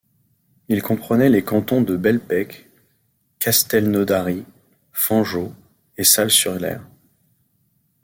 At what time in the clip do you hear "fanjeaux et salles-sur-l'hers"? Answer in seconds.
4.91-6.81